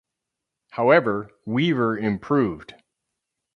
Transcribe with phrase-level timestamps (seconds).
[0.71, 2.73] However, Weaver improved.